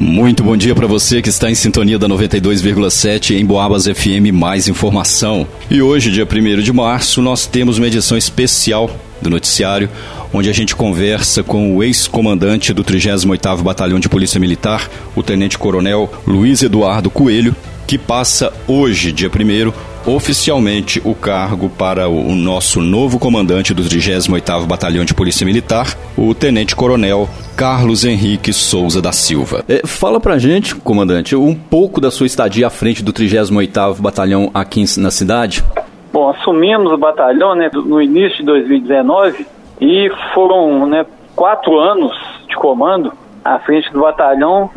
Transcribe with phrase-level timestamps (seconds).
[0.00, 4.68] Muito bom dia para você que está em sintonia da 92,7 em Boabas FM Mais
[4.68, 5.44] Informação.
[5.68, 8.88] E hoje, dia 1 de março, nós temos uma edição especial
[9.20, 9.90] do noticiário,
[10.32, 16.08] onde a gente conversa com o ex-comandante do 38º Batalhão de Polícia Militar, o Tenente-Coronel
[16.24, 17.56] Luiz Eduardo Coelho,
[17.88, 19.72] que passa hoje, dia 1
[20.14, 26.34] oficialmente o cargo para o nosso novo comandante do 38º Batalhão de Polícia Militar, o
[26.34, 29.64] Tenente Coronel Carlos Henrique Souza da Silva.
[29.66, 34.50] É, fala pra gente, comandante, um pouco da sua estadia à frente do 38º Batalhão
[34.52, 35.64] aqui na cidade.
[36.12, 39.46] Bom, assumimos o batalhão né, no início de 2019
[39.80, 42.12] e foram né, quatro anos
[42.46, 44.70] de comando à frente do batalhão,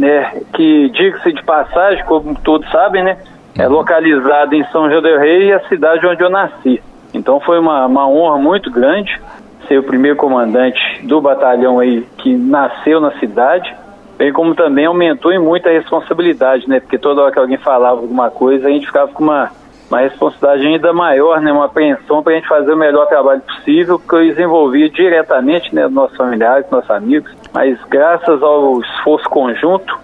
[0.00, 3.18] né, que, diga-se de passagem, como todos sabem, né,
[3.58, 6.82] é localizado em São João del Rei, a cidade onde eu nasci.
[7.12, 9.20] Então foi uma, uma honra muito grande
[9.68, 13.74] ser o primeiro comandante do batalhão aí que nasceu na cidade,
[14.16, 16.80] bem como também aumentou em muita responsabilidade, né?
[16.80, 19.50] Porque toda hora que alguém falava alguma coisa, a gente ficava com uma,
[19.90, 21.52] uma responsabilidade ainda maior, né?
[21.52, 25.86] Uma apreensão para a gente fazer o melhor trabalho possível, que eu desenvolvia diretamente, né?
[25.88, 29.98] Nossos familiares, nossos amigos, mas graças ao esforço conjunto,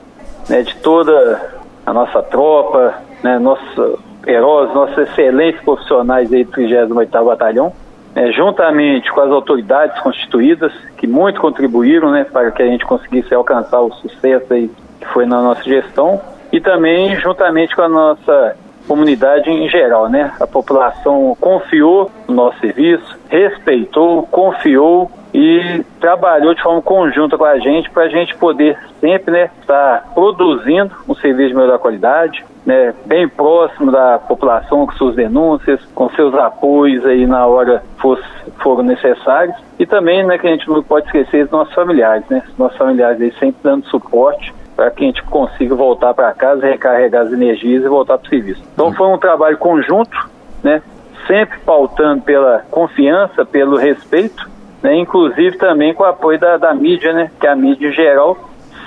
[0.49, 0.63] né?
[0.63, 7.73] De toda a nossa tropa, né, nossos heróis, nossos excelentes profissionais aí do 38º Batalhão,
[8.15, 13.33] né, juntamente com as autoridades constituídas, que muito contribuíram né, para que a gente conseguisse
[13.33, 14.69] alcançar o sucesso aí
[15.01, 16.21] que foi na nossa gestão,
[16.53, 18.57] e também juntamente com a nossa
[18.87, 20.33] comunidade em geral, né?
[20.41, 27.59] A população confiou no nosso serviço, respeitou, confiou e trabalhou de forma conjunta com a
[27.59, 32.43] gente para a gente poder sempre né, estar tá produzindo um serviço de melhor qualidade,
[32.65, 38.25] né, bem próximo da população com suas denúncias, com seus apoios aí na hora fosse,
[38.63, 42.43] foram necessários e também né, que a gente não pode esquecer dos nossos familiares, né,
[42.57, 47.23] nossos familiares aí sempre dando suporte para que a gente consiga voltar para casa, recarregar
[47.23, 48.63] as energias e voltar para o serviço.
[48.75, 50.29] Então foi um trabalho conjunto,
[50.63, 50.83] né,
[51.27, 54.55] sempre pautando pela confiança, pelo respeito
[54.87, 58.39] né, inclusive também com o apoio da, da mídia, né, que a mídia em geral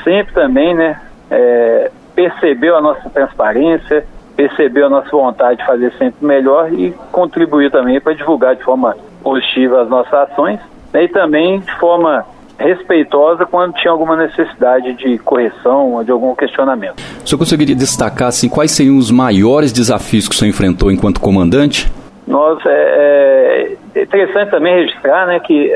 [0.04, 1.00] sempre também né,
[1.30, 7.70] é, percebeu a nossa transparência, percebeu a nossa vontade de fazer sempre melhor e contribuiu
[7.70, 10.60] também para divulgar de forma positiva as nossas ações
[10.94, 12.26] né, e também de forma
[12.60, 17.02] respeitosa quando tinha alguma necessidade de correção ou de algum questionamento.
[17.24, 21.22] O senhor conseguiria destacar assim, quais seriam os maiores desafios que o senhor enfrentou enquanto
[21.22, 21.92] comandante?
[22.28, 25.74] Nós, é, é interessante também registrar né, que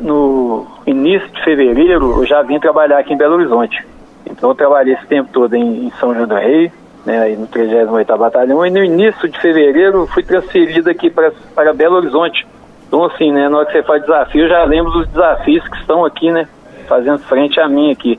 [0.00, 3.84] no início de fevereiro eu já vim trabalhar aqui em Belo Horizonte.
[4.24, 6.70] Então eu trabalhei esse tempo todo em, em São João do Rei,
[7.04, 11.96] né, aí no 38º Batalhão, e no início de fevereiro fui transferido aqui para Belo
[11.96, 12.46] Horizonte.
[12.90, 15.76] Então assim, né, na hora que você faz desafio, eu já lembro dos desafios que
[15.76, 16.48] estão aqui, né,
[16.88, 18.18] fazendo frente a mim aqui.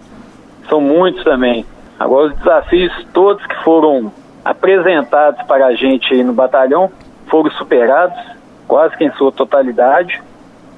[0.70, 1.66] São muitos também.
[2.00, 4.14] Agora os desafios todos que foram
[4.46, 6.90] apresentados para a gente aí no batalhão,
[7.28, 8.18] foram superados,
[8.66, 10.24] quase que em sua totalidade.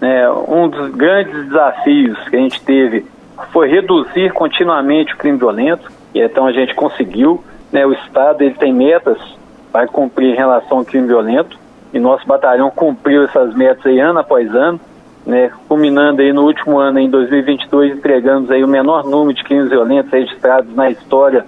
[0.02, 3.06] É, um dos grandes desafios que a gente teve
[3.52, 7.44] foi reduzir continuamente o crime violento, e então a gente conseguiu.
[7.72, 9.20] Né, o Estado ele tem metas
[9.72, 11.58] para cumprir em relação ao crime violento,
[11.94, 14.80] e nosso batalhão cumpriu essas metas aí ano após ano,
[15.26, 19.70] né, culminando aí no último ano, em 2022, entregamos aí o menor número de crimes
[19.70, 21.46] violentos registrados na história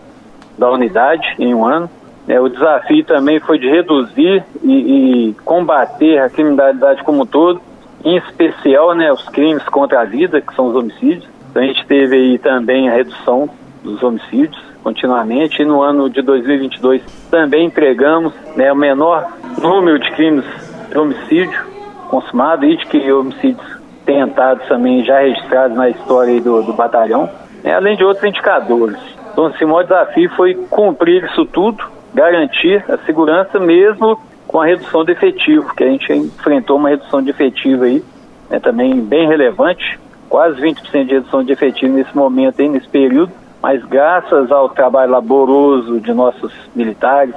[0.57, 1.89] da unidade em um ano.
[2.27, 7.61] É, o desafio também foi de reduzir e, e, combater a criminalidade como um todo,
[8.03, 11.27] em especial né, os crimes contra a vida, que são os homicídios.
[11.49, 13.49] Então, a gente teve aí também a redução
[13.83, 17.01] dos homicídios continuamente e no ano de 2022
[17.31, 20.45] também entregamos né, o menor número de crimes
[20.89, 21.65] de homicídio
[22.09, 27.29] consumado e de que homicídios tentados também já registrados na história do, do batalhão,
[27.63, 28.99] né, além de outros indicadores.
[29.31, 34.17] Então, esse maior desafio foi cumprir isso tudo garantir a segurança mesmo
[34.47, 38.01] com a redução de efetivo, que a gente enfrentou uma redução de efetivo aí,
[38.49, 39.99] né, também bem relevante,
[40.29, 45.11] quase 20% de redução de efetivo nesse momento aí, nesse período, mas graças ao trabalho
[45.11, 47.35] laboroso de nossos militares,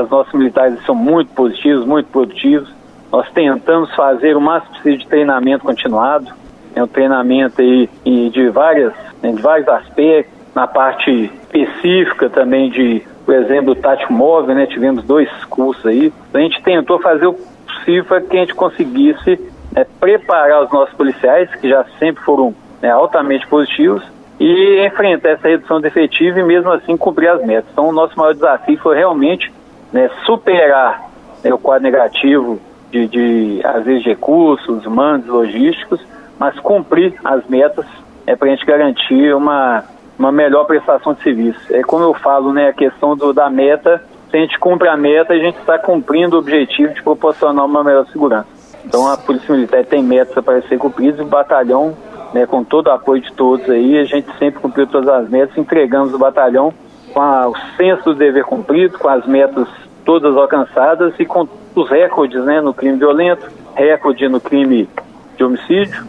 [0.00, 2.72] os nossos militares são muito positivos, muito produtivos,
[3.10, 6.32] nós tentamos fazer o máximo possível de treinamento continuado,
[6.74, 8.92] né, um treinamento aí de, várias,
[9.22, 14.66] né, de vários aspectos, na parte específica também de por exemplo, tático móvel, né?
[14.66, 16.12] Tivemos dois cursos aí.
[16.34, 19.40] A gente tentou fazer o possível para que a gente conseguisse
[19.74, 24.02] né, preparar os nossos policiais, que já sempre foram né, altamente positivos,
[24.40, 27.70] e enfrentar essa redução de efetivo e mesmo assim cumprir as metas.
[27.72, 29.52] Então, o nosso maior desafio foi realmente
[29.92, 31.10] né, superar
[31.42, 32.60] né, o quadro negativo
[32.90, 36.00] de, de, às vezes, recursos, humanos, logísticos,
[36.38, 37.86] mas cumprir as metas
[38.26, 39.84] é, para a gente garantir uma
[40.18, 41.60] uma melhor prestação de serviço.
[41.70, 44.96] É como eu falo, né, a questão do, da meta, se a gente cumpre a
[44.96, 48.46] meta, a gente está cumprindo o objetivo de proporcionar uma melhor segurança.
[48.84, 51.96] Então a Polícia Militar tem metas para ser cumpridas e o batalhão,
[52.32, 55.56] né, com todo o apoio de todos aí, a gente sempre cumpriu todas as metas,
[55.56, 56.72] entregamos o batalhão
[57.12, 59.68] com a, o senso do dever cumprido, com as metas
[60.04, 64.88] todas alcançadas e com os recordes né, no crime violento, recorde no crime
[65.36, 66.04] de homicídio,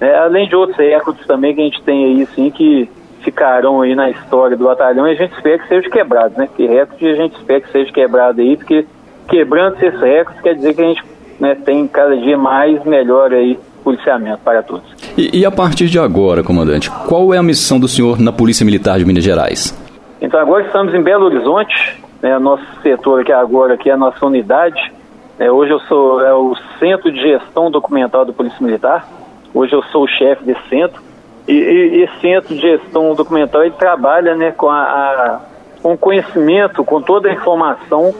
[0.00, 2.90] né, além de outros recordes também que a gente tem aí sim que
[3.22, 6.48] ficarão aí na história do batalhão e a gente espera que seja quebrado, né?
[6.56, 8.86] Que recorde a gente espera que seja quebrado aí, porque
[9.28, 11.04] quebrando esses recordes quer dizer que a gente
[11.38, 14.84] né, tem cada dia mais melhor aí policiamento para todos.
[15.16, 18.64] E, e, a partir de agora, comandante, qual é a missão do senhor na Polícia
[18.64, 19.74] Militar de Minas Gerais?
[20.20, 24.24] Então agora estamos em Belo Horizonte, né, nosso setor aqui agora, que é a nossa
[24.26, 24.92] unidade.
[25.38, 29.06] É, hoje eu sou é, o Centro de Gestão Documental da Polícia Militar.
[29.54, 31.00] Hoje eu sou o chefe desse centro.
[31.46, 35.40] E, esse centro de gestão documental ele trabalha né, com, a, a,
[35.80, 38.12] com conhecimento, com toda a informação,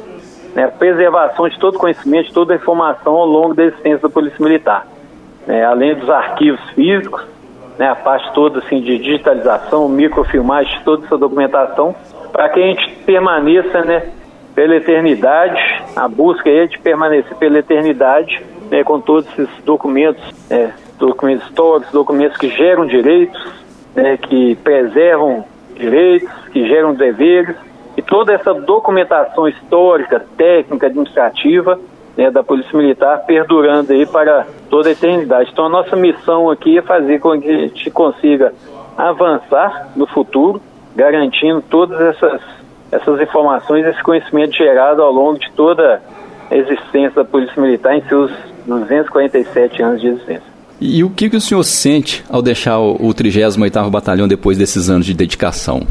[0.55, 4.09] né, a preservação de todo conhecimento, de toda a informação ao longo da existência da
[4.09, 4.87] Polícia Militar.
[5.47, 7.23] É, além dos arquivos físicos,
[7.79, 11.95] né, a parte toda assim, de digitalização, microfilmagem, toda essa documentação,
[12.33, 14.11] para que a gente permaneça né,
[14.55, 15.61] pela eternidade,
[15.95, 21.93] a busca é de permanecer pela eternidade né, com todos esses documentos, é, documentos históricos,
[21.93, 23.41] documentos que geram direitos,
[23.95, 25.45] né, que preservam
[25.77, 27.57] direitos, que geram deveres,
[27.97, 31.79] e toda essa documentação histórica, técnica, administrativa
[32.19, 35.51] né, da Polícia Militar perdurando aí para toda a eternidade.
[35.53, 38.53] Então a nossa missão aqui é fazer com que a gente consiga
[38.97, 40.61] avançar no futuro,
[40.97, 42.41] garantindo todas essas,
[42.91, 46.03] essas informações, esse conhecimento gerado ao longo de toda
[46.51, 48.33] a existência da Polícia Militar em seus
[48.67, 50.59] 247 anos de existência.
[50.81, 54.91] E o que, que o senhor sente ao deixar o, o 38º Batalhão depois desses
[54.91, 55.87] anos de dedicação?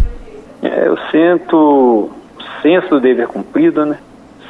[0.62, 2.12] É, eu sinto o
[2.62, 3.98] senso do dever cumprido, né?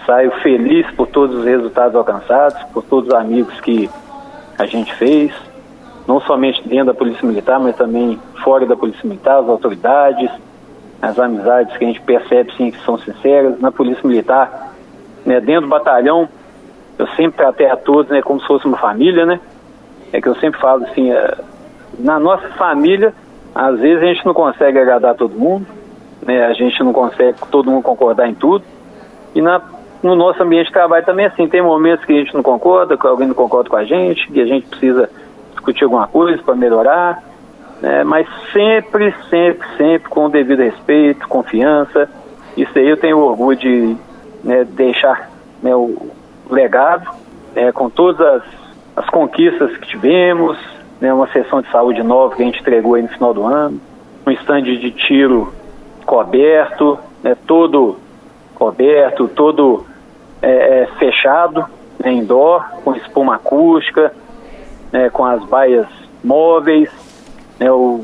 [0.07, 3.87] Saio feliz por todos os resultados alcançados, por todos os amigos que
[4.57, 5.31] a gente fez,
[6.07, 10.31] não somente dentro da Polícia Militar, mas também fora da Polícia Militar, as autoridades,
[10.99, 13.59] as amizades que a gente percebe sim que são sinceras.
[13.59, 14.73] Na Polícia Militar,
[15.23, 16.27] né, dentro do batalhão,
[16.97, 19.39] eu sempre tratei a todos né, como se fosse uma família, né?
[20.11, 21.37] é que eu sempre falo assim, é,
[21.99, 23.13] na nossa família,
[23.53, 25.65] às vezes a gente não consegue agradar todo mundo,
[26.25, 26.45] né?
[26.45, 28.63] A gente não consegue todo mundo concordar em tudo.
[29.33, 29.61] E na,
[30.03, 32.97] no nosso ambiente de trabalho também é assim, tem momentos que a gente não concorda,
[32.97, 35.09] que alguém não concorda com a gente, que a gente precisa
[35.51, 37.23] discutir alguma coisa para melhorar,
[37.81, 38.03] né?
[38.03, 42.09] Mas sempre, sempre, sempre com o devido respeito, confiança.
[42.55, 43.95] Isso aí eu tenho orgulho de
[44.43, 45.29] né, deixar
[45.61, 46.11] né, o
[46.49, 47.09] legado,
[47.55, 48.57] né, com todas as
[48.97, 50.57] as conquistas que tivemos,
[50.99, 53.79] né, uma sessão de saúde nova que a gente entregou aí no final do ano,
[54.25, 55.53] um estande de tiro
[56.03, 57.97] coberto, né, todo
[58.57, 59.85] coberto, todo
[60.41, 61.65] é, é, fechado,
[61.99, 64.11] né, indoor, com espuma acústica,
[64.91, 65.87] né, com as baias
[66.23, 66.89] móveis,
[67.59, 68.03] né, o,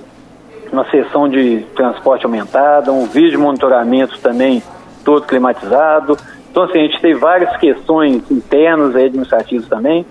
[0.71, 4.61] uma sessão de transporte aumentada, um vídeo monitoramento também
[5.03, 6.17] todo climatizado.
[6.49, 10.05] Então, assim, a gente tem várias questões internas aí, administrativas também,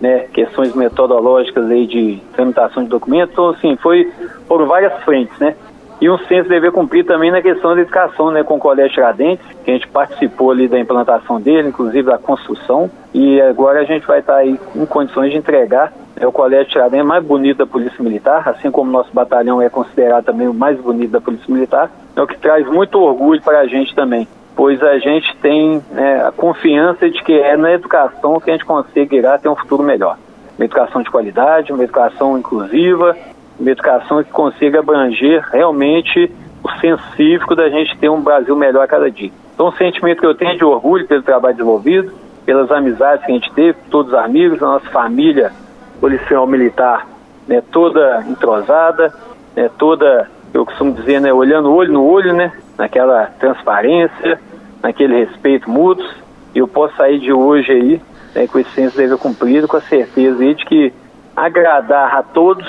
[0.00, 4.12] né, questões metodológicas aí de tramitação de documentos, então, assim, foi
[4.48, 5.54] por várias frentes, né?
[6.00, 9.44] E um senso dever cumprir também na questão da educação, né, com o Colégio Tiradentes,
[9.64, 14.06] que a gente participou ali da implantação dele, inclusive da construção, e agora a gente
[14.06, 18.02] vai estar aí em condições de entregar né, o Colégio Tiradentes mais bonito da Polícia
[18.02, 22.22] Militar, assim como nosso batalhão é considerado também o mais bonito da Polícia Militar, é
[22.22, 24.26] o que traz muito orgulho para a gente também
[24.60, 28.66] pois a gente tem né, a confiança de que é na educação que a gente
[28.66, 30.18] conseguirá ter um futuro melhor.
[30.58, 33.16] Uma educação de qualidade, uma educação inclusiva,
[33.60, 38.82] uma educação que consiga abranger realmente o senso cívico da gente ter um Brasil melhor
[38.82, 39.30] a cada dia.
[39.54, 42.12] Então, o sentimento que eu tenho de orgulho pelo trabalho desenvolvido,
[42.46, 45.52] pelas amizades que a gente teve, todos os amigos, a nossa família
[46.00, 47.06] policial militar,
[47.46, 49.12] né, toda entrosada,
[49.54, 54.40] né, toda, eu costumo dizer, né, olhando olho no olho, né, naquela transparência,
[54.82, 56.08] naquele respeito mútuo.
[56.54, 58.00] E eu posso sair de hoje aí
[58.34, 60.92] né, com esse senso de dever cumprido, com a certeza aí de que
[61.36, 62.66] agradar a todos,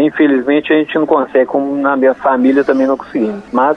[0.00, 3.76] infelizmente a gente não consegue, como na minha família também não conseguimos, mas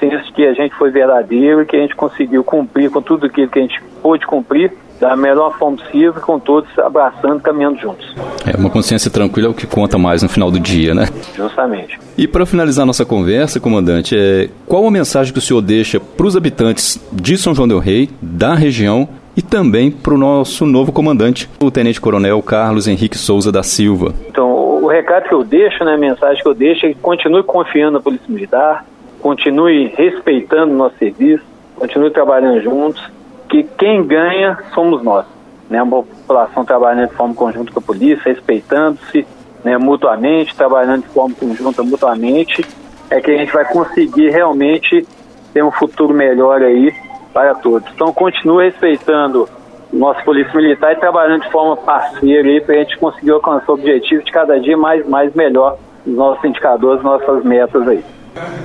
[0.00, 3.48] de que a gente foi verdadeiro e que a gente conseguiu cumprir com tudo aquilo
[3.48, 8.14] que a gente pôde cumprir da melhor forma possível, com todos abraçando, caminhando juntos.
[8.46, 11.08] É uma consciência tranquila é o que conta mais no final do dia, né?
[11.36, 11.98] Justamente.
[12.16, 16.26] E para finalizar nossa conversa, comandante, é, qual a mensagem que o senhor deixa para
[16.26, 20.92] os habitantes de São João del Rei, da região, e também para o nosso novo
[20.92, 24.14] comandante, o Tenente Coronel Carlos Henrique Souza da Silva.
[24.28, 24.48] Então,
[24.82, 27.92] o recado que eu deixo, né, a mensagem que eu deixo é que continue confiando
[27.92, 28.84] na Polícia Militar,
[29.20, 31.42] continue respeitando o nosso serviço,
[31.76, 33.02] continue trabalhando juntos,
[33.48, 35.26] que quem ganha somos nós.
[35.68, 39.26] Né, a população trabalhando de forma conjunta com a polícia, respeitando-se
[39.64, 42.64] né, mutuamente, trabalhando de forma conjunta mutuamente,
[43.10, 45.06] é que a gente vai conseguir realmente
[45.52, 46.92] ter um futuro melhor aí
[47.34, 47.92] para todos.
[47.92, 49.48] Então continue respeitando
[49.92, 54.22] nosso Polícia Militar e trabalhando de forma parceira para a gente conseguir alcançar o objetivo
[54.22, 55.76] de cada dia mais, mais melhor
[56.06, 58.02] nos nossos indicadores, nossas metas aí.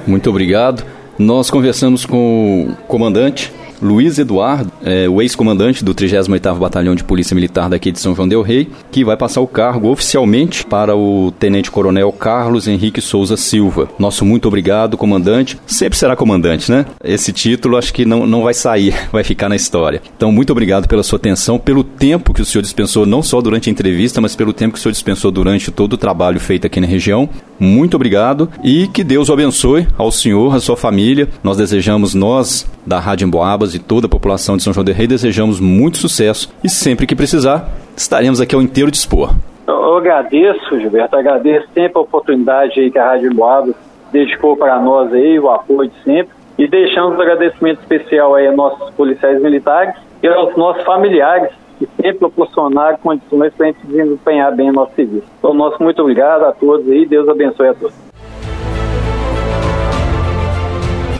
[0.08, 0.84] Muito obrigado.
[1.18, 7.34] Nós conversamos com o comandante Luiz Eduardo, é, o ex-comandante do 38º Batalhão de Polícia
[7.34, 11.32] Militar daqui de São João del Rei, que vai passar o cargo oficialmente para o
[11.40, 13.90] Tenente-Coronel Carlos Henrique Souza Silva.
[13.98, 15.58] Nosso muito obrigado, comandante.
[15.66, 16.86] Sempre será comandante, né?
[17.04, 20.02] Esse título acho que não, não vai sair, vai ficar na história.
[20.16, 23.70] Então, muito obrigado pela sua atenção, pelo tempo que o senhor dispensou, não só durante
[23.70, 26.80] a entrevista, mas pelo tempo que o senhor dispensou durante todo o trabalho feito aqui
[26.80, 27.30] na região.
[27.60, 31.28] Muito obrigado e que Deus o abençoe ao senhor, à sua família.
[31.44, 35.08] Nós desejamos, nós da Rádio Emboabas e toda a população de São João del Rei,
[35.08, 39.34] desejamos muito sucesso e sempre que precisar, estaremos aqui ao inteiro dispor.
[39.68, 43.76] Eu agradeço, Gilberto, agradeço sempre a oportunidade aí que a Rádio Emboabas
[44.12, 46.34] dedicou para nós aí, o apoio de sempre.
[46.58, 52.20] E deixamos um agradecimento especial aí nossos policiais militares e aos nossos familiares que sempre
[52.20, 55.28] proporcionaram condições para a gente desempenhar bem o nosso serviço.
[55.40, 58.09] Então, nosso muito obrigado a todos aí, Deus abençoe a todos.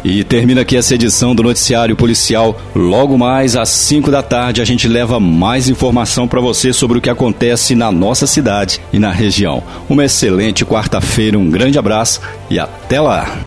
[0.04, 2.60] E termina aqui essa edição do Noticiário Policial.
[2.74, 7.02] Logo mais às 5 da tarde a gente leva mais informação para você sobre o
[7.02, 9.62] que acontece na nossa cidade e na região.
[9.90, 13.46] Uma excelente quarta-feira, um grande abraço e até lá!